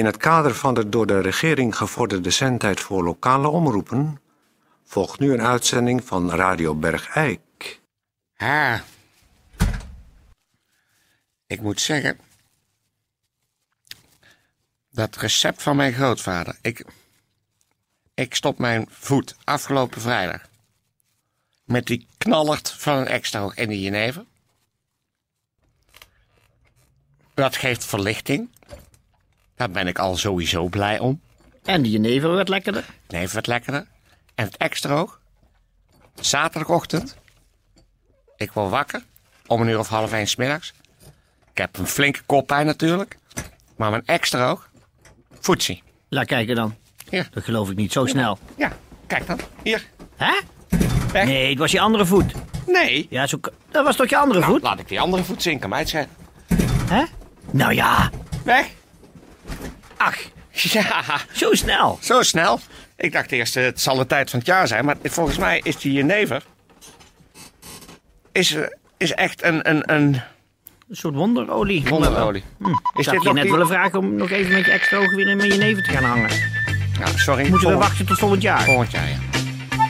In 0.00 0.06
het 0.06 0.16
kader 0.16 0.54
van 0.54 0.74
de 0.74 0.88
door 0.88 1.06
de 1.06 1.20
regering 1.20 1.76
gevorderde 1.76 2.30
zendtijd 2.30 2.80
voor 2.80 3.04
lokale 3.04 3.48
omroepen 3.48 4.20
volgt 4.84 5.18
nu 5.18 5.32
een 5.32 5.42
uitzending 5.42 6.04
van 6.04 6.30
Radio 6.30 6.74
Bergijk. 6.74 7.80
Ah. 8.36 8.80
Ik 11.46 11.60
moet 11.60 11.80
zeggen. 11.80 12.18
Dat 14.90 15.16
recept 15.16 15.62
van 15.62 15.76
mijn 15.76 15.92
grootvader. 15.92 16.56
Ik. 16.62 16.84
Ik 18.14 18.34
stop 18.34 18.58
mijn 18.58 18.86
voet 18.90 19.36
afgelopen 19.44 20.00
vrijdag. 20.00 20.48
Met 21.64 21.86
die 21.86 22.06
knallert 22.18 22.70
van 22.70 22.96
een 22.96 23.06
extra 23.06 23.40
hoog 23.40 23.56
in 23.56 23.68
de 23.68 23.80
jenever. 23.80 24.24
Dat 27.34 27.56
geeft 27.56 27.84
verlichting. 27.84 28.48
Daar 29.60 29.70
ben 29.70 29.86
ik 29.86 29.98
al 29.98 30.16
sowieso 30.16 30.68
blij 30.68 30.98
om. 30.98 31.20
En 31.64 31.82
die 31.82 31.92
jenever 31.92 32.34
werd 32.34 32.48
lekkerder. 32.48 32.84
Nee, 33.08 33.28
wat 33.28 33.46
lekkerder. 33.46 33.86
En 34.34 34.44
het 34.44 34.56
extra 34.56 34.94
hoog. 34.94 35.20
Zaterdagochtend. 36.20 37.16
Ik 38.36 38.52
word 38.52 38.70
wakker. 38.70 39.02
Om 39.46 39.60
een 39.60 39.68
uur 39.68 39.78
of 39.78 39.88
half 39.88 40.12
één 40.12 40.26
's 40.28 40.36
middags. 40.36 40.72
Ik 41.52 41.58
heb 41.58 41.78
een 41.78 41.86
flinke 41.86 42.20
koppijn 42.26 42.66
natuurlijk. 42.66 43.16
Maar 43.76 43.90
mijn 43.90 44.02
extra 44.06 44.46
hoog. 44.46 44.70
Voetsie. 45.40 45.82
Laat 46.08 46.26
kijken 46.26 46.54
dan. 46.54 46.74
Hier. 47.08 47.28
Dat 47.32 47.44
geloof 47.44 47.70
ik 47.70 47.76
niet 47.76 47.92
zo 47.92 48.06
snel. 48.06 48.38
Ja, 48.56 48.72
kijk 49.06 49.26
dan. 49.26 49.40
Hier. 49.62 49.86
Hè? 50.16 50.40
Weg. 51.12 51.24
Nee, 51.24 51.48
het 51.50 51.58
was 51.58 51.70
je 51.72 51.80
andere 51.80 52.06
voet. 52.06 52.32
Nee. 52.66 53.06
Ja, 53.10 53.26
zo, 53.26 53.40
dat 53.70 53.84
was 53.84 53.96
toch 53.96 54.08
je 54.10 54.16
andere 54.16 54.40
Nou, 54.40 54.52
voet? 54.52 54.62
laat 54.62 54.78
ik 54.78 54.88
die 54.88 55.00
andere 55.00 55.24
voet 55.24 55.42
zien. 55.42 55.58
Kan 55.58 55.70
mij 55.70 55.78
het 55.78 55.88
schelen. 55.88 56.08
Hè? 56.90 57.04
Nou 57.50 57.74
ja, 57.74 58.10
Weg. 58.44 58.78
Ach, 60.00 60.18
Ja, 60.52 61.02
zo 61.32 61.54
snel. 61.54 61.98
zo 62.02 62.22
snel. 62.22 62.60
Ik 62.96 63.12
dacht 63.12 63.32
eerst, 63.32 63.56
eh, 63.56 63.64
het 63.64 63.80
zal 63.80 63.96
de 63.96 64.06
tijd 64.06 64.30
van 64.30 64.38
het 64.38 64.48
jaar 64.48 64.68
zijn. 64.68 64.84
Maar 64.84 64.96
volgens 65.02 65.38
mij 65.38 65.60
is 65.64 65.76
die 65.76 65.92
jenever... 65.92 66.42
Is, 68.32 68.54
eh, 68.54 68.62
is 68.96 69.12
echt 69.14 69.42
een, 69.42 69.68
een, 69.70 69.92
een 69.94 70.02
Een 70.88 70.96
soort 70.96 71.14
wonderolie. 71.14 71.84
wonderolie. 71.88 72.44
Hm. 72.58 72.68
Ik 72.68 72.74
Is 72.94 73.04
zou 73.04 73.16
dit 73.16 73.26
je 73.26 73.32
net 73.32 73.42
die- 73.42 73.52
willen 73.52 73.66
vragen 73.66 73.98
om 73.98 74.14
nog 74.16 74.30
even 74.30 74.52
met 74.52 74.64
je 74.64 74.70
extra 74.70 74.96
ogen 74.98 75.16
weer 75.16 75.28
in 75.28 75.36
mijn 75.36 75.48
jenever 75.48 75.82
te 75.84 75.90
gaan 75.90 76.04
hangen. 76.04 76.30
Nou, 77.00 77.18
sorry. 77.18 77.40
Moeten 77.40 77.52
we 77.52 77.58
Volgend- 77.60 77.82
wachten 77.82 78.06
tot 78.06 78.18
volgend 78.18 78.42
jaar? 78.42 78.62
Volgend 78.62 78.90
jaar, 78.90 79.08
ja. 79.08 79.18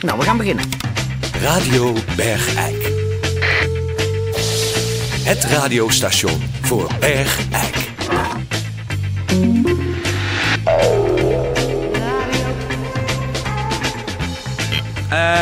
Nou, 0.01 0.17
we 0.19 0.23
gaan 0.25 0.37
beginnen. 0.37 0.65
Radio 1.41 1.93
Bergijk. 2.15 2.89
Het 5.23 5.43
radiostation 5.43 6.41
voor 6.61 6.89
Bergijk. 6.99 7.90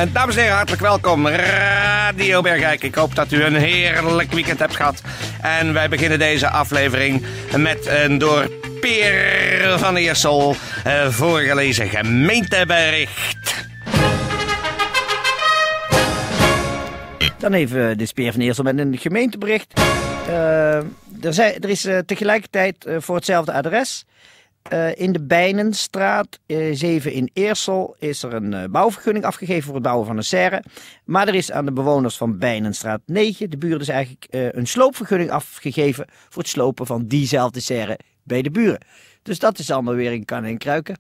Dames 0.08 0.36
en 0.36 0.42
heren, 0.42 0.56
hartelijk 0.56 0.82
welkom. 0.82 1.28
Radio 1.28 2.42
Bergijk. 2.42 2.84
Ik 2.84 2.96
hoop 2.96 3.16
dat 3.16 3.32
u 3.32 3.44
een 3.44 3.56
heerlijk 3.56 4.32
weekend 4.32 4.60
hebt 4.60 4.76
gehad. 4.76 5.02
En 5.42 5.74
wij 5.74 5.90
beginnen 5.90 6.20
deze 6.20 6.50
aflevering 6.50 7.26
met 7.58 7.86
een 7.86 8.18
door 8.18 8.50
Peer 8.80 9.76
van 9.78 9.96
Eersel 9.96 10.56
eh, 10.84 11.08
voorgelezen 11.08 11.90
gemeentebericht. 11.90 13.68
Dan 17.38 17.54
even 17.54 17.98
de 17.98 18.06
speer 18.06 18.32
van 18.32 18.42
Eersel 18.42 18.64
met 18.64 18.78
een 18.78 18.98
gemeentebericht. 18.98 19.74
Eh, 20.28 20.76
er, 21.22 21.34
zijn, 21.34 21.54
er 21.60 21.70
is 21.70 21.86
eh, 21.86 21.98
tegelijkertijd 21.98 22.86
eh, 22.86 22.96
voor 23.00 23.16
hetzelfde 23.16 23.52
adres... 23.52 24.06
eh, 24.62 24.96
in 24.96 25.12
de 25.12 25.22
Bijnenstraat 25.22 26.40
eh 26.46 26.70
7 26.72 27.12
in 27.12 27.30
Eersel 27.34 27.96
is 28.00 28.24
er 28.24 28.34
een 28.34 28.54
eh, 28.54 28.70
bouwvergunning 28.70 29.26
afgegeven 29.26 29.64
voor 29.64 29.74
het 29.74 29.84
bouwen 29.84 30.06
van 30.06 30.18
een 30.18 30.24
serre. 30.24 30.64
Maar 31.06 31.28
er 31.28 31.36
is 31.36 31.52
aan 31.52 31.66
de 31.66 31.72
bewoners 31.72 32.18
van 32.18 32.38
Bijnenstraat 32.38 33.02
9, 33.06 33.50
de 33.50 33.58
buren 33.58 33.80
dus 33.80 33.88
eigenlijk 33.88 34.26
eh, 34.30 34.52
een 34.52 34.68
sloopvergunning 34.68 35.32
afgegeven 35.32 36.06
voor 36.30 36.42
het 36.42 36.52
slopen 36.52 36.86
van 36.86 37.08
diezelfde 37.08 37.60
serre 37.60 38.00
bij 38.24 38.42
de 38.42 38.52
buren. 38.52 38.86
Dus 39.24 39.40
dat 39.40 39.60
is 39.60 39.72
allemaal 39.72 39.94
weer 39.96 40.12
in 40.12 40.26
kan 40.26 40.44
en 40.44 40.58
kruiken. 40.58 41.00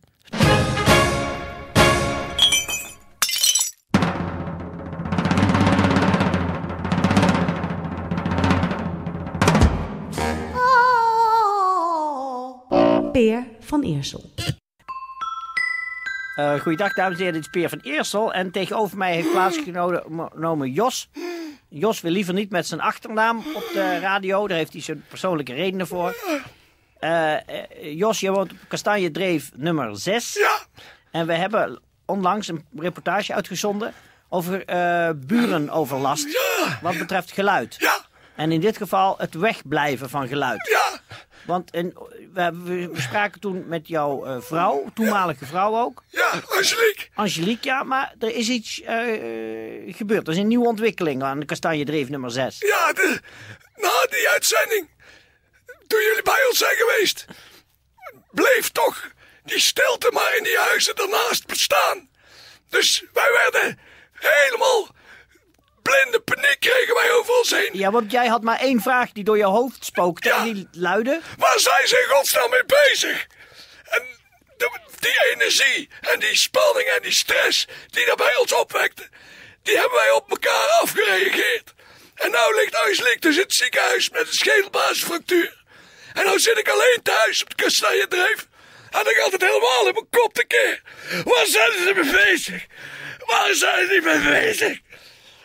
Peer 13.11 13.48
van 13.69 13.81
Eersel. 13.83 14.29
Eh 16.35 16.59
goeiedag 16.59 16.93
dames 16.93 17.13
en 17.17 17.17
heren, 17.23 17.33
dit 17.33 17.41
is 17.43 17.49
Peer 17.49 17.69
van 17.69 17.79
Eersel. 17.79 18.33
En 18.33 18.51
tegenover 18.51 18.97
mij 18.97 19.13
heeft 19.13 19.31
plaatsgenomen 19.31 20.71
Jos. 20.71 21.09
Jos 21.69 22.01
wil 22.01 22.11
liever 22.11 22.33
niet 22.33 22.49
met 22.49 22.67
zijn 22.67 22.81
achternaam 22.81 23.37
op 23.37 23.69
de 23.73 23.99
radio. 23.99 24.47
Daar 24.47 24.57
heeft 24.57 24.73
hij 24.73 24.81
zijn 24.81 25.03
persoonlijke 25.07 25.53
redenen 25.53 25.87
voor. 25.87 26.15
Eh, 26.99 27.33
eh, 27.33 27.41
Jos, 27.97 28.19
je 28.19 28.31
woont 28.31 28.51
op 28.51 28.57
Kastanje 28.67 29.11
Dreef 29.11 29.51
nummer 29.55 29.97
6. 29.99 30.33
Ja, 30.33 30.57
En 31.11 31.27
we 31.27 31.33
hebben 31.33 31.79
onlangs 32.05 32.47
een 32.47 32.65
reportage 32.75 33.33
uitgezonden 33.33 33.93
over 34.29 34.65
eh, 34.65 35.09
burenoverlast. 35.15 36.25
Ja. 36.25 36.79
Wat 36.81 36.97
betreft 36.97 37.31
geluid. 37.31 37.75
ja, 37.79 37.99
En 38.35 38.51
in 38.51 38.59
dit 38.59 38.77
geval 38.77 39.15
het 39.17 39.33
wegblijven 39.33 40.09
van 40.09 40.27
geluid. 40.27 40.67
ja, 40.67 40.98
Want 41.49 41.73
in, 41.73 41.97
we, 42.33 42.51
we, 42.63 43.01
spraken 43.01 43.41
toen 43.41 43.67
met 43.67 43.87
jouw 43.87 44.25
eh, 44.25 44.41
vrouw, 44.41 44.85
toenmalige 44.93 45.45
vrouw 45.45 45.77
ook. 45.77 46.03
ja, 46.07 46.31
Angelique. 46.47 47.07
Angelique, 47.13 47.69
ja, 47.69 47.83
maar 47.83 48.15
er 48.19 48.35
is 48.35 48.49
iets 48.49 48.81
eh, 48.81 49.95
gebeurd. 49.95 50.27
Er 50.27 50.33
is 50.33 50.39
een 50.39 50.47
nieuwe 50.47 50.67
ontwikkeling 50.67 51.23
aan 51.23 51.39
de 51.39 51.45
Kastanje 51.45 51.85
Dreef 51.85 52.09
nummer 52.09 52.31
6. 52.31 52.59
Ja, 52.59 52.93
de, 52.93 53.21
na 53.75 54.05
die 54.09 54.29
uitzending, 54.29 54.89
toen 55.87 56.01
jullie 56.01 56.23
bij 56.23 56.45
ons 56.49 56.57
zijn 56.57 56.75
geweest, 56.75 57.25
bleef 58.31 58.69
toch 58.69 59.11
die 59.43 59.59
stilte 59.59 60.09
maar 60.13 60.35
in 60.37 60.43
die 60.43 60.57
huizen 60.57 60.95
daarnaast 60.95 61.47
bestaan. 61.47 62.09
Dus 62.69 63.03
wij 63.13 63.31
werden 63.51 63.79
helemaal 64.13 64.95
blinde 65.81 66.19
paniek 66.19 66.57
kregen 66.59 66.93
wij 66.95 67.11
over 67.11 67.37
ons 67.37 67.49
heen. 67.51 67.69
Ja, 67.73 67.91
want 67.91 68.11
jij 68.11 68.27
had 68.27 68.41
maar 68.43 68.59
één 68.59 68.81
vraag 68.81 69.11
die 69.11 69.23
door 69.23 69.37
je 69.37 69.43
hoofd 69.43 69.85
spookte 69.85 70.27
Ja. 70.29 70.37
en 70.37 70.53
die 70.53 70.67
luidde... 70.71 71.21
Waar 71.37 71.59
zijn 71.59 71.87
ze 71.87 72.05
in 72.07 72.15
godsnaam 72.15 72.49
mee 72.49 72.65
bezig? 72.65 73.27
En 73.83 74.03
de- 74.57 74.79
die 74.99 75.31
energie 75.33 75.89
en 76.01 76.19
die 76.19 76.35
spanning 76.37 76.87
en 76.87 77.01
die 77.01 77.11
stress 77.11 77.67
die 77.89 78.05
daar 78.05 78.15
bij 78.15 78.35
ons 78.35 78.53
opwekte, 78.53 79.09
die 79.63 79.77
hebben 79.77 79.97
wij 79.97 80.11
op 80.11 80.29
elkaar 80.29 80.67
afgereageerd. 80.81 81.73
En 82.15 82.31
nou 82.31 82.55
ligt 82.55 82.75
Angelique 82.75 83.19
dus 83.19 83.35
in 83.35 83.41
het 83.41 83.53
ziekenhuis 83.53 84.09
met 84.09 84.21
een 84.27 84.33
schedelbasisfractuur. 84.33 85.57
En 86.13 86.25
nou 86.25 86.39
zit 86.39 86.57
ik 86.57 86.69
alleen 86.69 86.99
thuis 87.03 87.41
op 87.41 87.49
de 87.49 87.63
kastanjedreef. 87.63 88.47
En 88.89 89.03
dan 89.03 89.13
gaat 89.13 89.31
het 89.31 89.41
helemaal 89.41 89.87
in 89.87 89.93
mijn 89.93 90.07
kop 90.09 90.33
te 90.33 90.45
keer. 90.45 90.81
Waar 91.23 91.45
zijn 91.45 91.71
ze 91.71 91.91
mee 91.95 92.11
bezig? 92.11 92.65
Waar 93.25 93.53
zijn 93.53 93.87
die 93.87 94.01
mee 94.01 94.19
bezig? 94.19 94.79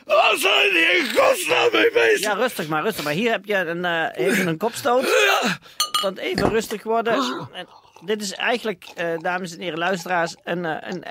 Waar 0.05 0.37
zijn 0.37 0.73
die 0.73 0.83
in 0.83 1.17
godsnaam 1.17 1.69
mee 1.73 1.91
bezig? 1.93 2.21
Ja, 2.21 2.33
rustig 2.33 2.69
maar, 2.69 2.83
rustig 2.83 3.05
maar. 3.05 3.13
Hier 3.13 3.31
heb 3.31 3.45
je 3.45 3.55
een, 3.55 3.85
eh, 3.85 4.27
even 4.27 4.47
een 4.47 4.59
kopstoot. 4.59 5.03
Ja. 5.03 5.59
Want 6.03 6.19
even 6.19 6.49
rustig 6.49 6.83
worden. 6.83 7.15
En 7.53 7.67
dit 8.05 8.23
is 8.23 8.33
eigenlijk, 8.33 8.85
eh, 8.95 9.19
dames 9.19 9.55
en 9.55 9.61
heren 9.61 9.79
luisteraars, 9.79 10.37
een, 10.45 10.65
eh, 10.65 10.93
een, 10.93 11.05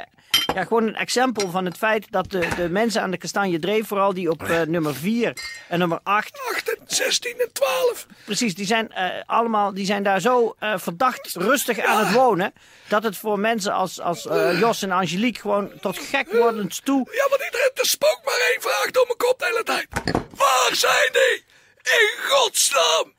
ja, 0.54 0.64
gewoon 0.64 0.88
een 0.88 0.96
exempel 0.96 1.50
van 1.50 1.66
het 1.66 1.78
feit 1.78 2.08
dat 2.10 2.32
de, 2.32 2.48
de 2.56 2.70
mensen 2.70 3.02
aan 3.02 3.12
de 3.12 3.18
Kastanje 3.18 3.60
Dreef, 3.60 3.88
vooral 3.88 4.14
die 4.14 4.30
op 4.30 4.44
eh, 4.44 4.62
nummer 4.62 4.96
4 4.96 5.34
en 5.68 5.80
nummer 5.80 6.00
8, 6.04 6.40
8 6.52 6.78
en 6.78 6.84
16 6.88 7.36
en 7.40 7.52
12. 7.54 8.06
precies, 8.26 8.56
die 8.56 8.66
zijn 8.66 8.92
eh, 8.92 9.22
allemaal, 9.26 9.74
die 9.74 9.86
zijn 9.86 10.04
daar 10.04 10.22
zo 10.22 10.56
eh, 10.60 10.74
verdacht 10.78 11.36
rustig 11.36 11.80
aan 11.80 12.06
het 12.06 12.14
wonen, 12.14 12.54
dat 12.88 13.04
het 13.04 13.18
voor 13.18 13.40
mensen 13.40 13.74
als, 13.74 14.00
als 14.00 14.24
Jos 14.60 14.82
en 14.82 14.92
Angelique 14.92 15.42
gewoon 15.42 15.72
tot 15.82 15.98
gek 15.98 16.32
wordend 16.32 16.86
toe 16.86 17.08
Ja, 17.12 17.30
want 17.30 17.44
iedereen 17.44 17.72
te 17.74 17.88
spook 17.88 18.20
maar 18.26 18.50
één 18.52 18.62
vraag 18.62 18.92
door 18.92 19.06
mijn 19.06 19.18
kop 19.18 19.40
de 19.40 19.46
hele 19.46 19.64
tijd. 19.64 19.88
Waar 20.36 20.70
zijn 20.72 21.10
die 21.12 21.44
in 21.84 22.30
godsnaam 22.30 23.14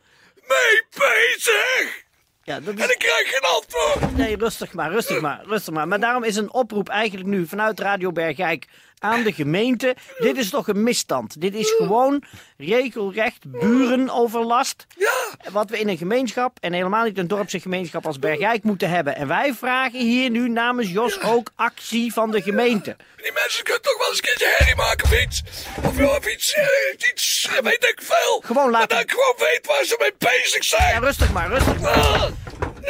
mee 0.49 0.83
bezig? 0.91 2.04
Ja, 2.45 2.61
dat 2.61 2.75
En 2.75 2.91
ik 2.91 2.99
krijg 2.99 3.31
geen 3.31 3.51
antwoord. 3.55 4.17
nee, 4.17 4.37
rustig 4.37 4.73
maar, 4.73 4.91
rustig 4.91 5.21
maar, 5.21 5.41
rustig 5.45 5.75
maar. 5.75 5.89
Maar 5.89 6.01
daarom 6.01 6.25
is 6.25 6.37
een 6.37 6.53
oproep 6.53 6.89
eigenlijk 6.89 7.29
nu 7.29 7.47
vanuit 7.47 7.81
Radio 7.81 8.13
Bergijk 8.13 8.67
aan 9.05 9.23
de 9.23 9.33
gemeente. 9.33 9.97
Dit 10.19 10.37
is 10.37 10.51
toch 10.51 10.69
een 10.69 10.83
misstand. 10.83 11.41
Dit 11.41 11.55
is 11.55 11.71
gewoon 11.77 12.23
regelrecht 12.57 13.39
burenoverlast. 13.51 14.87
Ja, 14.97 15.13
Wat 15.51 15.71
we 15.71 15.79
in 15.79 15.89
een 15.89 15.97
gemeenschap, 15.97 16.57
en 16.61 16.73
helemaal 16.73 17.05
niet 17.05 17.19
een 17.19 17.29
dorpse 17.29 17.61
gemeenschap 17.61 18.07
als 18.07 18.19
Bergijk 18.19 18.63
moeten 18.63 18.89
hebben. 18.91 19.17
En 19.17 19.29
wij 19.29 19.55
vragen 19.55 19.99
hier 19.99 20.31
nu 20.31 20.49
namens 20.49 20.89
Jos 20.91 21.21
ook 21.23 21.51
actie 21.57 22.13
van 22.13 22.31
de 22.31 22.43
gemeente. 22.43 22.97
die 23.17 23.33
mensen 23.33 23.65
kunnen 23.65 23.83
toch 23.83 23.99
wel 23.99 24.09
eens 24.09 24.17
een 24.17 24.25
keertje 24.25 24.55
herrie 24.57 24.77
maken 24.77 25.05
of 25.05 25.23
iets. 25.23 25.43
Of, 25.83 26.17
of 26.17 26.27
iets, 26.33 26.53
eh, 26.53 26.67
iets, 27.11 27.49
eh, 27.51 27.59
weet 27.63 27.85
ik 27.85 28.01
veel. 28.03 28.43
Gewoon 28.47 28.71
laten- 28.71 28.89
Dat 28.89 29.01
ik 29.01 29.11
gewoon 29.11 29.35
weet 29.39 29.67
waar 29.67 29.85
ze 29.85 29.97
mee 29.99 30.15
bezig 30.33 30.71
Ja, 30.71 30.79
zijn. 30.79 31.01
rustig 31.03 31.33
maar, 31.33 31.49
rustig 31.49 31.81
maar. 31.81 31.93
Ah, 31.95 32.31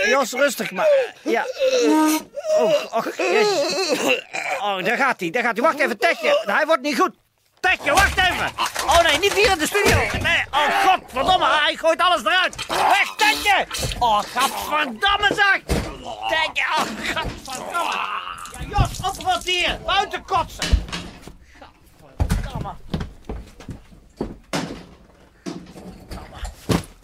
Jos, 0.08 0.32
rustig 0.32 0.70
maar. 0.70 0.88
Ja. 1.22 1.46
Oh, 2.58 2.94
och, 2.96 3.16
jezus. 3.16 4.22
Oh, 4.64 4.84
daar 4.84 4.96
gaat 4.96 5.20
hij, 5.20 5.30
daar 5.30 5.42
gaat 5.42 5.56
hij. 5.56 5.62
Wacht 5.62 5.78
even, 5.78 5.98
Tetje. 5.98 6.42
Hij 6.44 6.66
wordt 6.66 6.82
niet 6.82 7.00
goed. 7.00 7.10
Tetje, 7.60 7.92
wacht 7.92 8.18
even. 8.18 8.50
Oh 8.86 9.02
nee, 9.02 9.18
niet 9.18 9.32
hier 9.32 9.50
in 9.50 9.58
de 9.58 9.66
studio. 9.66 9.96
Nee, 9.96 10.44
oh 10.50 10.86
godverdomme, 10.86 11.46
hij 11.46 11.76
gooit 11.76 12.00
alles 12.00 12.20
eruit. 12.24 12.66
Weg, 12.66 13.14
Tetje. 13.16 13.66
Oh, 13.98 14.18
godverdamme 14.18 15.28
zeg. 15.34 15.60
Tetje, 16.28 16.62
oh, 16.62 16.82
godverdamme. 17.14 17.92
Ja, 18.58 18.78
Jos, 18.78 19.18
oprot 19.18 19.44
hier. 19.44 19.78
Buiten 19.86 20.24
kotsen. 20.24 20.84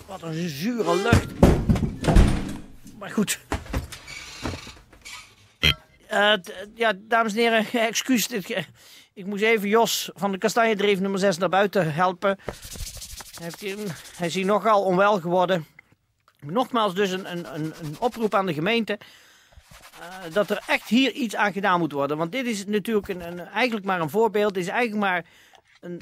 Wat 0.06 0.22
een 0.22 0.48
zure 0.48 0.96
lucht. 0.96 1.26
Maar 2.98 3.10
goed. 3.10 3.38
Eh, 6.10 6.32
ja, 6.74 6.92
dames 6.98 7.32
en 7.32 7.38
heren, 7.38 7.66
excuus. 7.88 8.28
Eh, 8.28 8.64
ik 9.14 9.26
moest 9.26 9.42
even 9.42 9.68
Jos 9.68 10.10
van 10.14 10.32
de 10.32 10.38
Kastanjedreef 10.38 11.00
nummer 11.00 11.20
6 11.20 11.38
naar 11.38 11.48
buiten 11.48 11.94
helpen. 11.94 12.38
Hij, 14.16 14.26
is 14.26 14.34
hier 14.34 14.44
nogal 14.44 14.82
onwel 14.82 15.20
geworden. 15.20 15.66
Nogmaals 16.40 16.94
dus 16.94 17.10
een, 17.10 17.30
een, 17.32 17.54
een, 17.54 17.96
oproep 17.98 18.34
aan 18.34 18.46
de 18.46 18.54
gemeente. 18.54 18.98
eh, 20.00 20.32
dat 20.32 20.50
er 20.50 20.62
echt 20.66 20.88
hier 20.88 21.12
iets 21.12 21.36
aan 21.36 21.52
gedaan 21.52 21.78
moet 21.78 21.92
worden. 21.92 22.16
Want 22.16 22.32
dit 22.32 22.46
is 22.46 22.66
natuurlijk 22.66 23.08
een, 23.08 23.40
eigenlijk 23.40 23.86
maar 23.86 24.00
een 24.00 24.10
voorbeeld. 24.10 24.54
Dit 24.54 24.62
is 24.62 24.68
eigenlijk 24.68 25.02
maar 25.02 25.24
een, 25.80 26.00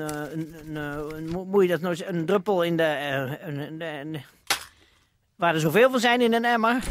eh, 0.00 0.32
eh, 0.32 0.38
nou 0.64 2.24
druppel 2.24 2.62
in 2.62 2.76
de... 2.76 2.82
eh, 2.82 4.20
waar 5.36 5.54
er 5.54 5.60
zoveel 5.60 5.90
van 5.90 6.00
zijn 6.00 6.20
in 6.20 6.32
een 6.32 6.44
emmer. 6.44 6.82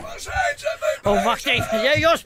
Waar 0.00 0.20
zijn 0.20 0.58
ze 0.58 0.76
mee 0.80 0.91
Oh, 1.02 1.24
wacht 1.24 1.46
even. 1.46 1.82
Ja, 1.82 1.96
Jos, 1.98 2.24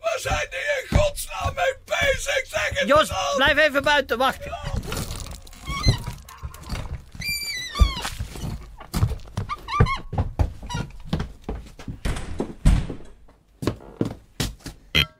Waar 0.00 0.18
zijn 0.18 0.46
die 0.50 0.58
in 0.90 0.98
godsnaam 0.98 1.54
mee 1.54 1.74
bezig? 1.84 2.46
Zeg 2.46 2.68
het 2.78 2.88
Jos, 2.88 3.08
dan. 3.08 3.16
blijf 3.36 3.58
even 3.58 3.82
buiten. 3.82 4.18
Wacht. 4.18 4.38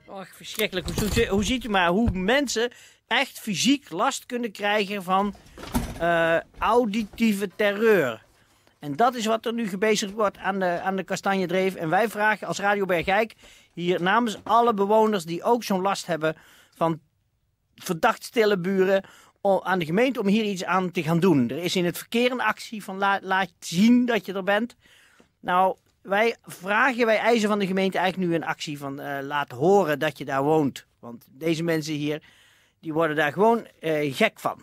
Och, 0.06 0.26
verschrikkelijk. 0.36 0.86
Hoe, 0.90 1.26
hoe 1.26 1.44
ziet 1.44 1.64
u 1.64 1.68
maar 1.68 1.88
hoe 1.88 2.10
mensen 2.10 2.72
echt 3.06 3.38
fysiek 3.40 3.90
last 3.90 4.26
kunnen 4.26 4.52
krijgen 4.52 5.02
van 5.02 5.34
eh, 5.98 6.36
auditieve 6.58 7.50
terreur. 7.56 8.22
En 8.78 8.96
dat 8.96 9.14
is 9.14 9.26
wat 9.26 9.46
er 9.46 9.52
nu 9.52 9.68
gebezigd 9.68 10.12
wordt 10.12 10.38
aan 10.38 10.58
de, 10.58 10.80
aan 10.80 10.96
de 10.96 11.04
Kastanjedreef. 11.04 11.74
En 11.74 11.88
wij 11.88 12.08
vragen 12.08 12.46
als 12.46 12.58
Radio 12.58 12.84
Bergijk 12.84 13.34
hier 13.72 14.02
namens 14.02 14.38
alle 14.44 14.74
bewoners 14.74 15.24
die 15.24 15.42
ook 15.42 15.64
zo'n 15.64 15.80
last 15.80 16.06
hebben 16.06 16.36
van 16.74 17.00
verdacht 17.74 18.24
stille 18.24 18.58
buren 18.58 19.04
aan 19.62 19.78
de 19.78 19.84
gemeente 19.84 20.20
om 20.20 20.26
hier 20.26 20.44
iets 20.44 20.64
aan 20.64 20.90
te 20.90 21.02
gaan 21.02 21.20
doen. 21.20 21.48
Er 21.48 21.58
is 21.58 21.76
in 21.76 21.84
het 21.84 21.98
verkeer 21.98 22.30
een 22.30 22.40
actie 22.40 22.84
van 22.84 22.98
la- 22.98 23.20
laat 23.22 23.50
zien 23.58 24.06
dat 24.06 24.26
je 24.26 24.32
er 24.32 24.42
bent. 24.42 24.76
Nou, 25.40 25.76
wij 26.02 26.36
vragen, 26.42 27.06
wij 27.06 27.18
eisen 27.18 27.48
van 27.48 27.58
de 27.58 27.66
gemeente 27.66 27.98
eigenlijk 27.98 28.30
nu 28.30 28.36
een 28.36 28.44
actie 28.44 28.78
van 28.78 29.00
eh, 29.00 29.18
laat 29.22 29.50
horen 29.50 29.98
dat 29.98 30.18
je 30.18 30.24
daar 30.24 30.42
woont. 30.42 30.86
Want 31.00 31.26
deze 31.30 31.62
mensen 31.62 31.94
hier, 31.94 32.22
die 32.80 32.92
worden 32.92 33.16
daar 33.16 33.32
gewoon 33.32 33.66
eh, 33.80 34.14
gek 34.14 34.40
van. 34.40 34.60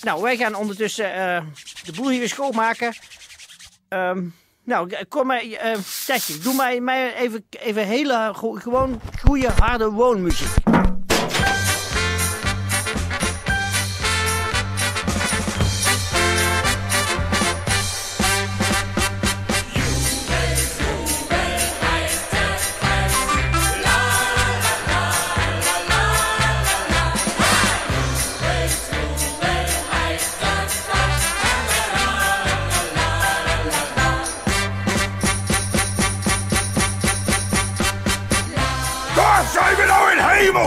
Nou, 0.00 0.22
wij 0.22 0.36
gaan 0.36 0.54
ondertussen 0.54 1.14
eh, 1.14 1.44
de 1.84 1.92
boel 1.92 2.08
hier 2.08 2.18
weer 2.18 2.28
schoonmaken. 2.28 2.94
Ehm, 3.88 4.24
nou, 4.64 5.04
kom 5.08 5.26
maar, 5.26 5.40
eh 5.40 5.78
Tetje, 6.06 6.38
doe 6.38 6.54
mij, 6.54 6.80
mij 6.80 7.14
even, 7.14 7.44
even 7.50 7.86
hele, 7.86 8.32
gewoon 8.34 9.00
goede, 9.20 9.48
harde 9.48 9.90
woonmuziek. 9.90 10.63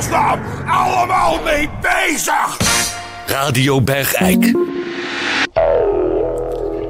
Hemelsnaam 0.07 0.67
allemaal 0.67 1.43
mee 1.43 1.69
bezig? 1.81 2.57
Radio 3.25 3.81
Bergijk. 3.81 4.43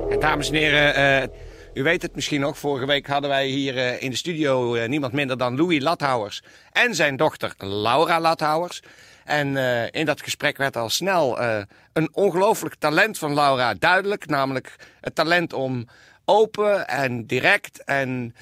En 0.10 0.20
dames 0.20 0.50
en 0.50 0.56
heren, 0.56 0.96
eh, 0.96 1.28
u 1.74 1.84
weet 1.84 2.02
het 2.02 2.16
misschien 2.16 2.42
nog. 2.42 2.58
Vorige 2.58 2.86
week 2.86 3.08
hadden 3.08 3.30
wij 3.30 3.48
hier 3.48 3.78
eh, 3.78 4.02
in 4.02 4.10
de 4.10 4.16
studio 4.16 4.76
eh, 4.76 4.88
niemand 4.88 5.14
minder 5.14 5.38
dan 5.38 5.56
Louis 5.58 5.82
Lathouwers 5.82 6.42
en 6.72 6.96
zijn 6.96 7.16
dochter 7.16 7.54
Laura 7.58 8.20
Lathouwers. 8.20 8.82
En 9.28 9.58
eh, 9.58 9.88
in 9.92 10.06
dat 10.06 10.22
gesprek 10.22 10.58
werd 10.58 10.78
al 10.78 10.90
snel 10.90 11.40
eh, 11.40 11.62
een 11.94 12.10
ongelooflijk 12.12 12.76
talent 12.76 13.18
van 13.18 13.34
Laura 13.34 13.74
duidelijk. 13.74 14.28
Namelijk 14.28 14.76
het 15.02 15.16
talent 15.16 15.54
om 15.54 15.88
open 16.26 16.88
en 16.88 17.26
direct 17.26 17.84
en 17.84 18.36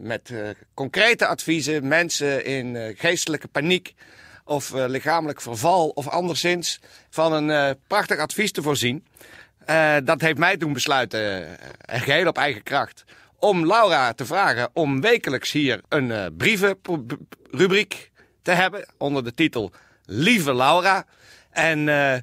met 0.00 0.30
eh, 0.30 0.48
concrete 0.74 1.26
adviezen 1.26 1.88
mensen 1.88 2.44
in 2.44 2.76
eh, 2.76 2.94
geestelijke 2.98 3.48
paniek 3.48 3.94
of 4.44 4.74
eh, 4.74 4.84
lichamelijk 4.86 5.40
verval 5.40 5.88
of 5.88 6.08
anderszins 6.08 6.80
van 7.10 7.32
een 7.32 7.50
eh, 7.50 7.70
prachtig 7.86 8.18
advies 8.18 8.52
te 8.52 8.62
voorzien. 8.62 9.04
Eh, 9.64 9.96
dat 10.04 10.20
heeft 10.20 10.38
mij 10.38 10.56
doen 10.56 10.72
besluiten, 10.72 11.20
uh, 11.20 11.46
geheel 11.86 12.26
op 12.26 12.38
eigen 12.38 12.62
kracht, 12.62 13.04
om 13.38 13.66
Laura 13.66 14.12
te 14.12 14.26
vragen 14.26 14.70
om 14.72 15.00
wekelijks 15.00 15.52
hier 15.52 15.80
een 15.88 16.10
eh, 16.10 16.26
brievenrubriek 16.36 18.10
te 18.42 18.50
hebben 18.50 18.86
onder 18.98 19.24
de 19.24 19.34
titel 19.34 19.72
Lieve 20.04 20.54
Laura. 20.54 21.06
En 21.50 21.88
eh, 21.88 22.18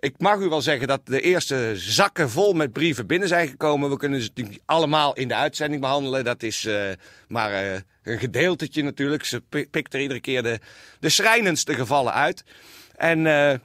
ik 0.00 0.14
mag 0.18 0.38
u 0.38 0.48
wel 0.48 0.62
zeggen 0.62 0.88
dat 0.88 1.00
de 1.06 1.20
eerste 1.20 1.72
zakken 1.74 2.30
vol 2.30 2.52
met 2.52 2.72
brieven 2.72 3.06
binnen 3.06 3.28
zijn 3.28 3.48
gekomen. 3.48 3.90
We 3.90 3.96
kunnen 3.96 4.22
ze 4.22 4.30
niet 4.34 4.60
allemaal 4.64 5.14
in 5.14 5.28
de 5.28 5.34
uitzending 5.34 5.80
behandelen. 5.80 6.24
Dat 6.24 6.42
is 6.42 6.64
eh, 6.64 6.90
maar 7.28 7.52
eh, 7.52 7.80
een 8.02 8.18
gedeeltetje 8.18 8.82
natuurlijk. 8.82 9.24
Ze 9.24 9.40
pi- 9.40 9.68
pikt 9.70 9.94
er 9.94 10.00
iedere 10.00 10.20
keer 10.20 10.42
de, 10.42 10.58
de 11.00 11.08
schrijnendste 11.08 11.74
gevallen 11.74 12.12
uit. 12.12 12.44
En 12.96 13.26
eh, 13.26 13.58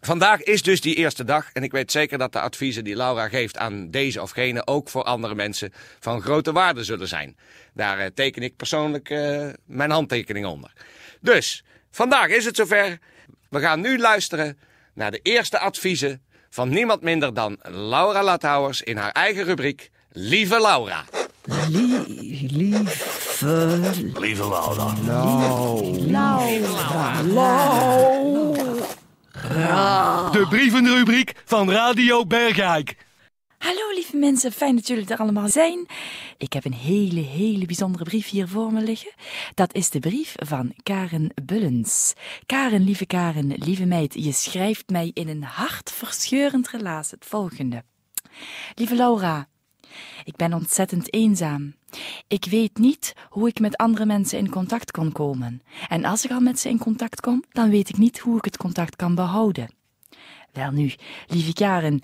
vandaag 0.00 0.42
is 0.42 0.62
dus 0.62 0.80
die 0.80 0.94
eerste 0.94 1.24
dag. 1.24 1.50
En 1.52 1.62
ik 1.62 1.72
weet 1.72 1.92
zeker 1.92 2.18
dat 2.18 2.32
de 2.32 2.40
adviezen 2.40 2.84
die 2.84 2.96
Laura 2.96 3.28
geeft 3.28 3.58
aan 3.58 3.90
deze 3.90 4.22
of 4.22 4.30
gene 4.30 4.66
ook 4.66 4.88
voor 4.88 5.02
andere 5.02 5.34
mensen 5.34 5.72
van 6.00 6.22
grote 6.22 6.52
waarde 6.52 6.84
zullen 6.84 7.08
zijn. 7.08 7.36
Daar 7.74 8.12
teken 8.12 8.42
ik 8.42 8.56
persoonlijk 8.56 9.08
mijn 9.66 9.90
handtekening 9.90 10.46
onder. 10.46 10.72
Dus, 11.20 11.64
vandaag 11.90 12.28
is 12.28 12.44
het 12.44 12.56
zover. 12.56 12.98
We 13.48 13.60
gaan 13.60 13.80
nu 13.80 13.98
luisteren 13.98 14.58
naar 14.96 15.10
de 15.10 15.20
eerste 15.22 15.58
adviezen 15.58 16.22
van 16.50 16.68
niemand 16.68 17.02
minder 17.02 17.34
dan 17.34 17.58
Laura 17.62 18.22
Lathouwers 18.22 18.82
in 18.82 18.96
haar 18.96 19.12
eigen 19.12 19.44
rubriek 19.44 19.90
Lieve 20.12 20.60
Laura. 20.60 21.04
Lieve 21.68 22.04
Lieve 24.20 24.48
Laura. 24.48 24.94
De 30.32 30.46
brievenrubriek 30.48 31.32
van 31.44 31.70
Radio 31.70 32.26
Bergijk. 32.26 32.96
Hallo 33.58 33.92
lieve 33.94 34.16
mensen, 34.16 34.52
fijn 34.52 34.74
dat 34.74 34.86
jullie 34.86 35.06
er 35.08 35.18
allemaal 35.18 35.48
zijn. 35.48 35.86
Ik 36.36 36.52
heb 36.52 36.64
een 36.64 36.74
hele, 36.74 37.20
hele 37.20 37.66
bijzondere 37.66 38.04
brief 38.04 38.28
hier 38.28 38.48
voor 38.48 38.72
me 38.72 38.80
liggen. 38.80 39.12
Dat 39.54 39.74
is 39.74 39.90
de 39.90 39.98
brief 39.98 40.34
van 40.36 40.72
Karen 40.82 41.30
Bullens. 41.44 42.12
Karen, 42.46 42.84
lieve 42.84 43.06
Karen, 43.06 43.46
lieve 43.46 43.84
meid, 43.84 44.14
je 44.14 44.32
schrijft 44.32 44.88
mij 44.88 45.10
in 45.14 45.28
een 45.28 45.42
hartverscheurend 45.42 46.68
relaas 46.68 47.10
het 47.10 47.24
volgende. 47.24 47.82
Lieve 48.74 48.94
Laura, 48.94 49.48
ik 50.24 50.36
ben 50.36 50.52
ontzettend 50.52 51.12
eenzaam. 51.12 51.74
Ik 52.28 52.44
weet 52.44 52.78
niet 52.78 53.12
hoe 53.28 53.48
ik 53.48 53.60
met 53.60 53.76
andere 53.76 54.06
mensen 54.06 54.38
in 54.38 54.50
contact 54.50 54.90
kon 54.90 55.12
komen. 55.12 55.62
En 55.88 56.04
als 56.04 56.24
ik 56.24 56.30
al 56.30 56.40
met 56.40 56.58
ze 56.58 56.68
in 56.68 56.78
contact 56.78 57.20
kom, 57.20 57.44
dan 57.50 57.70
weet 57.70 57.88
ik 57.88 57.96
niet 57.96 58.18
hoe 58.18 58.36
ik 58.36 58.44
het 58.44 58.56
contact 58.56 58.96
kan 58.96 59.14
behouden. 59.14 59.74
Welnu, 60.52 60.94
lieve 61.26 61.52
Karen, 61.52 62.02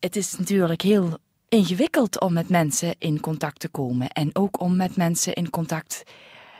het 0.00 0.16
is 0.16 0.38
natuurlijk 0.38 0.82
heel 0.82 1.18
ingewikkeld 1.48 2.20
om 2.20 2.32
met 2.32 2.48
mensen 2.48 2.94
in 2.98 3.20
contact 3.20 3.60
te 3.60 3.68
komen 3.68 4.10
en 4.10 4.30
ook 4.32 4.60
om 4.60 4.76
met 4.76 4.96
mensen 4.96 5.34
in 5.34 5.50
contact 5.50 6.02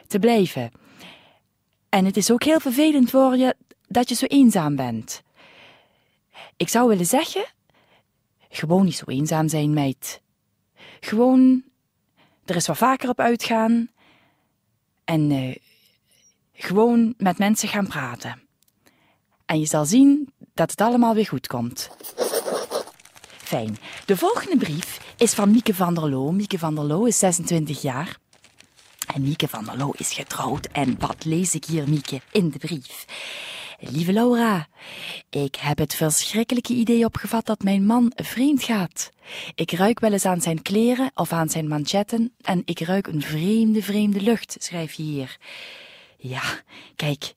te 0.06 0.18
blijven. 0.18 0.70
En 1.88 2.04
het 2.04 2.16
is 2.16 2.30
ook 2.30 2.42
heel 2.42 2.60
vervelend 2.60 3.10
voor 3.10 3.36
je 3.36 3.56
dat 3.88 4.08
je 4.08 4.14
zo 4.14 4.26
eenzaam 4.26 4.76
bent. 4.76 5.22
Ik 6.56 6.68
zou 6.68 6.88
willen 6.88 7.06
zeggen, 7.06 7.44
gewoon 8.50 8.84
niet 8.84 8.96
zo 8.96 9.04
eenzaam 9.06 9.48
zijn, 9.48 9.72
meid. 9.72 10.20
gewoon 11.00 11.62
er 12.44 12.54
eens 12.54 12.66
wat 12.66 12.76
vaker 12.76 13.08
op 13.08 13.20
uitgaan 13.20 13.88
en 15.04 15.30
eh, 15.30 15.56
gewoon 16.52 17.14
met 17.16 17.38
mensen 17.38 17.68
gaan 17.68 17.86
praten. 17.86 18.42
En 19.46 19.60
je 19.60 19.66
zal 19.66 19.84
zien 19.84 20.32
dat 20.54 20.70
het 20.70 20.80
allemaal 20.80 21.14
weer 21.14 21.26
goed 21.26 21.46
komt. 21.46 21.90
Fijn. 23.48 23.78
De 24.04 24.16
volgende 24.16 24.56
brief 24.56 25.00
is 25.16 25.34
van 25.34 25.50
Mieke 25.50 25.74
van 25.74 25.94
der 25.94 26.10
Loo. 26.10 26.30
Mieke 26.30 26.58
van 26.58 26.74
der 26.74 26.84
Loo 26.84 27.04
is 27.04 27.18
26 27.18 27.82
jaar. 27.82 28.18
En 29.14 29.22
Mieke 29.22 29.48
van 29.48 29.64
der 29.64 29.76
Loo 29.76 29.92
is 29.96 30.12
getrouwd. 30.12 30.66
En 30.66 30.98
wat 30.98 31.24
lees 31.24 31.54
ik 31.54 31.64
hier, 31.64 31.88
Mieke, 31.88 32.20
in 32.32 32.50
de 32.50 32.58
brief? 32.58 33.04
Lieve 33.78 34.12
Laura, 34.12 34.68
ik 35.30 35.54
heb 35.54 35.78
het 35.78 35.94
verschrikkelijke 35.94 36.72
idee 36.72 37.04
opgevat 37.04 37.46
dat 37.46 37.62
mijn 37.62 37.86
man 37.86 38.12
vreemd 38.14 38.62
gaat. 38.62 39.10
Ik 39.54 39.72
ruik 39.72 40.00
wel 40.00 40.12
eens 40.12 40.24
aan 40.24 40.40
zijn 40.40 40.62
kleren 40.62 41.10
of 41.14 41.32
aan 41.32 41.48
zijn 41.48 41.68
manchetten 41.68 42.32
en 42.40 42.62
ik 42.64 42.80
ruik 42.80 43.06
een 43.06 43.22
vreemde, 43.22 43.82
vreemde 43.82 44.20
lucht, 44.20 44.56
schrijf 44.58 44.92
je 44.92 45.02
hier. 45.02 45.36
Ja, 46.18 46.42
kijk, 46.96 47.34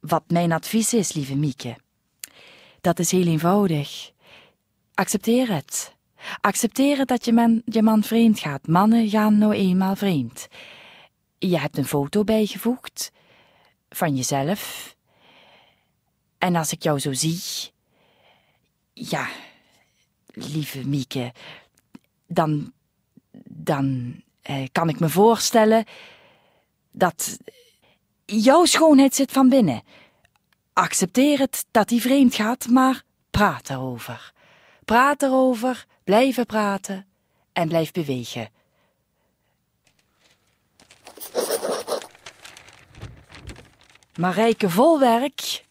wat 0.00 0.24
mijn 0.26 0.52
advies 0.52 0.94
is, 0.94 1.12
lieve 1.12 1.36
Mieke. 1.36 1.76
Dat 2.80 2.98
is 2.98 3.10
heel 3.10 3.26
eenvoudig. 3.26 4.12
Accepteer 4.94 5.54
het. 5.54 5.94
Accepteer 6.40 6.98
het 6.98 7.08
dat 7.08 7.24
je 7.24 7.32
man, 7.32 7.62
je 7.64 7.82
man 7.82 8.02
vreemd 8.02 8.38
gaat. 8.38 8.66
Mannen 8.66 9.08
gaan 9.08 9.38
nou 9.38 9.52
eenmaal 9.52 9.96
vreemd. 9.96 10.48
Je 11.38 11.58
hebt 11.58 11.78
een 11.78 11.84
foto 11.84 12.24
bijgevoegd 12.24 13.12
van 13.88 14.16
jezelf. 14.16 14.94
En 16.38 16.56
als 16.56 16.72
ik 16.72 16.82
jou 16.82 16.98
zo 16.98 17.12
zie, 17.12 17.40
ja, 18.92 19.28
lieve 20.26 20.86
Mieke, 20.86 21.32
dan, 22.26 22.72
dan 23.48 24.16
eh, 24.42 24.66
kan 24.72 24.88
ik 24.88 25.00
me 25.00 25.08
voorstellen 25.08 25.84
dat 26.90 27.38
jouw 28.24 28.64
schoonheid 28.64 29.14
zit 29.14 29.32
van 29.32 29.48
binnen. 29.48 29.82
Accepteer 30.72 31.38
het 31.38 31.66
dat 31.70 31.90
hij 31.90 31.98
vreemd 31.98 32.34
gaat, 32.34 32.68
maar 32.68 33.02
praat 33.30 33.70
erover. 33.70 34.32
Praat 34.84 35.22
erover, 35.22 35.86
blijven 36.04 36.46
praten 36.46 37.06
en 37.52 37.68
blijf 37.68 37.92
bewegen. 37.92 38.48
Marijke 44.16 44.70
Volwerk, 44.70 45.64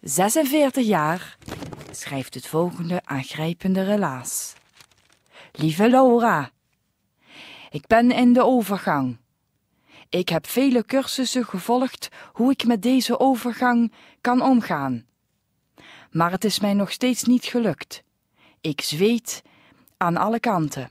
46 0.00 0.86
jaar, 0.86 1.36
schrijft 1.90 2.34
het 2.34 2.46
volgende 2.46 3.00
aangrijpende 3.04 3.84
relaas. 3.84 4.54
Lieve 5.52 5.88
Laura, 5.88 6.50
ik 7.70 7.86
ben 7.86 8.10
in 8.10 8.32
de 8.32 8.44
overgang. 8.44 9.18
Ik 10.08 10.28
heb 10.28 10.46
vele 10.46 10.84
cursussen 10.84 11.44
gevolgd 11.44 12.08
hoe 12.32 12.50
ik 12.50 12.64
met 12.64 12.82
deze 12.82 13.18
overgang 13.18 13.92
kan 14.20 14.42
omgaan. 14.42 15.06
Maar 16.10 16.30
het 16.30 16.44
is 16.44 16.60
mij 16.60 16.74
nog 16.74 16.92
steeds 16.92 17.22
niet 17.22 17.44
gelukt. 17.44 18.02
Ik 18.60 18.80
zweet 18.80 19.42
aan 19.96 20.16
alle 20.16 20.40
kanten. 20.40 20.90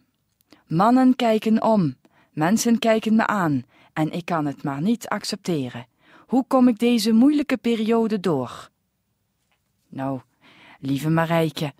Mannen 0.67 1.15
kijken 1.15 1.63
om, 1.63 1.95
mensen 2.31 2.79
kijken 2.79 3.15
me 3.15 3.27
aan 3.27 3.63
en 3.93 4.11
ik 4.11 4.25
kan 4.25 4.45
het 4.45 4.63
maar 4.63 4.81
niet 4.81 5.07
accepteren. 5.07 5.87
Hoe 6.27 6.45
kom 6.47 6.67
ik 6.67 6.79
deze 6.79 7.11
moeilijke 7.11 7.57
periode 7.57 8.19
door? 8.19 8.69
Nou, 9.87 10.21
lieve 10.79 11.09
Marijke, 11.09 11.73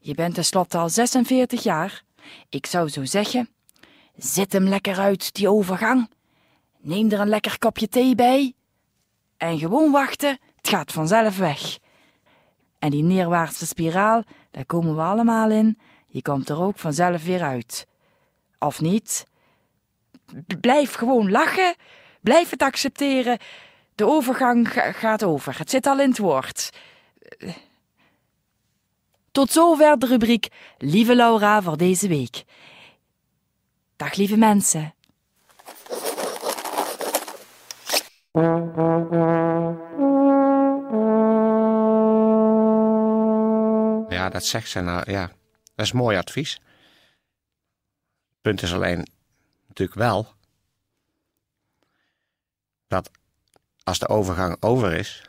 je 0.00 0.14
bent 0.14 0.34
tenslotte 0.34 0.78
al 0.78 0.88
46 0.88 1.62
jaar. 1.62 2.02
Ik 2.48 2.66
zou 2.66 2.88
zo 2.88 3.04
zeggen, 3.04 3.48
zit 4.16 4.52
hem 4.52 4.68
lekker 4.68 4.98
uit, 4.98 5.34
die 5.34 5.48
overgang. 5.48 6.10
Neem 6.78 7.10
er 7.10 7.20
een 7.20 7.28
lekker 7.28 7.58
kopje 7.58 7.88
thee 7.88 8.14
bij. 8.14 8.54
En 9.36 9.58
gewoon 9.58 9.90
wachten, 9.90 10.38
het 10.56 10.68
gaat 10.68 10.92
vanzelf 10.92 11.38
weg. 11.38 11.78
En 12.78 12.90
die 12.90 13.02
neerwaartse 13.02 13.66
spiraal, 13.66 14.24
daar 14.52 14.66
komen 14.66 14.94
we 14.96 15.02
allemaal 15.02 15.50
in. 15.50 15.78
Je 16.06 16.22
komt 16.22 16.48
er 16.48 16.60
ook 16.62 16.78
vanzelf 16.78 17.24
weer 17.24 17.42
uit. 17.42 17.86
Of 18.58 18.80
niet? 18.80 19.26
Blijf 20.60 20.94
gewoon 20.94 21.30
lachen. 21.30 21.74
Blijf 22.20 22.50
het 22.50 22.62
accepteren. 22.62 23.38
De 23.94 24.06
overgang 24.06 24.72
ga- 24.72 24.92
gaat 24.92 25.24
over. 25.24 25.58
Het 25.58 25.70
zit 25.70 25.86
al 25.86 26.00
in 26.00 26.08
het 26.08 26.18
woord. 26.18 26.70
Tot 29.32 29.50
zover 29.50 29.98
de 29.98 30.06
rubriek 30.06 30.48
Lieve 30.78 31.14
Laura 31.14 31.62
voor 31.62 31.76
deze 31.76 32.08
week. 32.08 32.44
Dag 33.96 34.14
lieve 34.14 34.36
mensen. 34.36 34.94
Ja, 44.22 44.28
dat 44.28 44.44
zegt 44.44 44.68
ze 44.68 44.80
nou. 44.80 45.10
Ja, 45.10 45.26
dat 45.74 45.86
is 45.86 45.92
mooi 45.92 46.16
advies. 46.16 46.60
Punt 48.40 48.62
is 48.62 48.72
alleen 48.74 49.06
natuurlijk 49.66 49.98
wel 49.98 50.34
dat 52.86 53.10
als 53.82 53.98
de 53.98 54.08
overgang 54.08 54.56
over 54.60 54.92
is, 54.92 55.22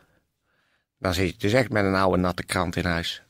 dan 0.98 1.14
zit 1.14 1.32
je 1.32 1.38
dus 1.38 1.54
echt 1.54 1.70
met 1.70 1.86
een 1.86 1.96
oude 1.96 2.18
natte 2.18 2.44
krant 2.44 2.76
in 2.76 2.86
huis. 2.86 3.24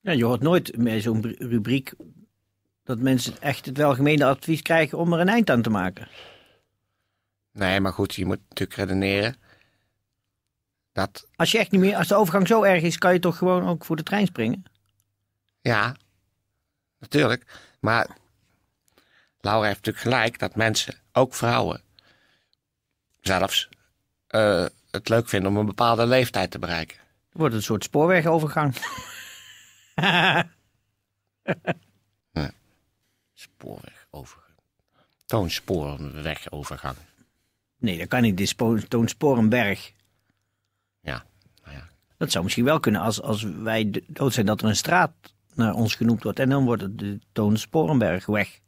Ja, 0.00 0.12
je 0.12 0.24
hoort 0.24 0.42
nooit 0.42 0.76
bij 0.76 1.00
zo'n 1.00 1.20
br- 1.20 1.44
rubriek 1.44 1.92
dat 2.82 2.98
mensen 2.98 3.40
echt 3.40 3.66
het 3.66 3.76
welgemeende 3.76 4.24
advies 4.24 4.62
krijgen 4.62 4.98
om 4.98 5.12
er 5.12 5.20
een 5.20 5.28
eind 5.28 5.50
aan 5.50 5.62
te 5.62 5.70
maken. 5.70 6.08
Nee, 7.52 7.80
maar 7.80 7.92
goed, 7.92 8.14
je 8.14 8.26
moet 8.26 8.40
natuurlijk 8.48 8.78
redeneren 8.78 9.36
dat, 10.92 11.26
Als 11.36 11.50
je 11.52 11.58
echt 11.58 11.70
niet 11.70 11.80
meer, 11.80 11.96
als 11.96 12.08
de 12.08 12.14
overgang 12.14 12.46
zo 12.46 12.62
erg 12.62 12.82
is, 12.82 12.98
kan 12.98 13.12
je 13.12 13.18
toch 13.18 13.36
gewoon 13.36 13.68
ook 13.68 13.84
voor 13.84 13.96
de 13.96 14.02
trein 14.02 14.26
springen? 14.26 14.64
ja, 15.60 15.96
natuurlijk. 16.98 17.60
Maar 17.80 18.06
Laura 19.40 19.66
heeft 19.66 19.76
natuurlijk 19.86 20.04
gelijk 20.04 20.38
dat 20.38 20.56
mensen, 20.56 20.94
ook 21.12 21.34
vrouwen, 21.34 21.80
zelfs 23.20 23.68
eh, 24.26 24.66
het 24.90 25.08
leuk 25.08 25.28
vinden 25.28 25.50
om 25.50 25.56
een 25.56 25.66
bepaalde 25.66 26.06
leeftijd 26.06 26.50
te 26.50 26.58
bereiken. 26.58 26.96
Het 26.96 27.40
wordt 27.40 27.54
een 27.54 27.62
soort 27.62 27.84
spoorwegovergang. 27.84 28.74
Spoorwegovergang. 33.34 34.56
Toonsporenwegovergang. 35.26 36.96
nee, 37.78 37.98
dat 37.98 38.08
kan 38.08 38.22
niet. 38.22 38.36
Dit 38.36 38.46
is. 38.46 39.94
Ja, 41.02 41.24
nou 41.64 41.76
ja. 41.76 41.88
Dat 42.16 42.30
zou 42.30 42.44
misschien 42.44 42.64
wel 42.64 42.80
kunnen 42.80 43.00
als, 43.00 43.22
als 43.22 43.42
wij 43.42 44.02
dood 44.06 44.32
zijn 44.32 44.46
dat 44.46 44.60
er 44.60 44.68
een 44.68 44.76
straat 44.76 45.12
naar 45.54 45.74
ons 45.74 45.94
genoemd 45.94 46.22
wordt. 46.22 46.38
En 46.38 46.48
dan 46.48 46.64
wordt 46.64 46.82
het 46.82 46.98
de 46.98 47.18
Toon 47.32 47.56
Sporenbergweg. 47.56 48.60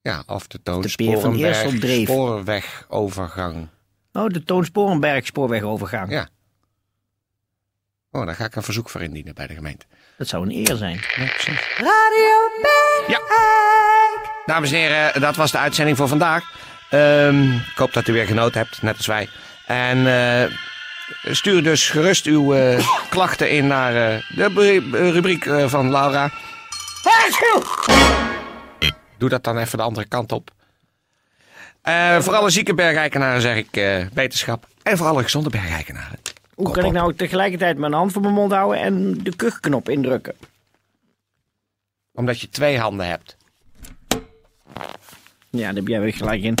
Ja, 0.00 0.22
of 0.26 0.46
de 0.46 0.62
Toonsporenberg 0.62 1.78
dreef. 1.78 2.08
spoorwegovergang. 2.08 3.68
Oh, 4.12 4.26
de 4.28 4.42
Toon 4.42 4.64
Sporenberg 4.64 5.26
spoorwegovergang. 5.26 6.10
Ja. 6.10 6.28
Oh, 8.10 8.26
daar 8.26 8.34
ga 8.34 8.44
ik 8.44 8.56
een 8.56 8.62
verzoek 8.62 8.90
voor 8.90 9.02
indienen 9.02 9.34
bij 9.34 9.46
de 9.46 9.54
gemeente. 9.54 9.86
Dat 10.18 10.28
zou 10.28 10.42
een 10.44 10.54
eer 10.68 10.76
zijn. 10.76 10.94
Ja, 10.94 11.24
precies. 11.24 11.76
Radio 11.76 12.50
Ja. 13.06 13.20
Dames 14.46 14.72
en 14.72 14.78
heren, 14.78 15.20
dat 15.20 15.36
was 15.36 15.50
de 15.50 15.58
uitzending 15.58 15.96
voor 15.96 16.08
vandaag. 16.08 16.44
Ehm, 16.90 17.52
ik 17.52 17.76
hoop 17.76 17.92
dat 17.92 18.08
u 18.08 18.12
weer 18.12 18.26
genoten 18.26 18.60
hebt, 18.60 18.82
net 18.82 18.96
als 18.96 19.06
wij. 19.06 19.28
En 19.66 19.98
eh, 20.06 20.56
stuur 21.22 21.62
dus 21.62 21.90
gerust 21.90 22.26
uw 22.26 22.54
eh, 22.54 22.88
klachten 23.10 23.50
in 23.50 23.66
naar 23.66 24.12
eh, 24.12 24.22
de 24.36 24.50
bru- 24.52 25.10
rubriek 25.10 25.46
eh, 25.46 25.68
van 25.68 25.90
Laura. 25.90 26.30
Doe 29.18 29.28
dat 29.28 29.44
dan 29.44 29.58
even 29.58 29.78
de 29.78 29.84
andere 29.84 30.06
kant 30.06 30.32
op. 30.32 30.50
Eh, 31.82 32.20
voor 32.20 32.34
alle 32.34 32.50
zieke 32.50 32.74
bergeikenaren 32.74 33.40
zeg 33.40 33.56
ik 33.56 33.76
eh, 33.76 34.06
beterschap. 34.12 34.66
En 34.82 34.96
voor 34.96 35.06
alle 35.06 35.22
gezonde 35.22 35.50
bergeikenaren. 35.50 36.18
Hoe 36.54 36.70
kan 36.70 36.84
ik 36.84 36.92
nou 36.92 37.14
tegelijkertijd 37.14 37.78
mijn 37.78 37.92
hand 37.92 38.12
voor 38.12 38.22
mijn 38.22 38.34
mond 38.34 38.52
houden 38.52 38.80
en 38.82 39.22
de 39.22 39.36
kuchknop 39.36 39.88
indrukken? 39.88 40.34
Omdat 42.12 42.40
je 42.40 42.48
twee 42.48 42.78
handen 42.78 43.06
hebt. 43.06 43.36
Ja, 45.50 45.66
daar 45.66 45.74
heb 45.74 45.88
jij 45.88 46.00
weer 46.00 46.12
gelijk 46.14 46.42
in. 46.42 46.54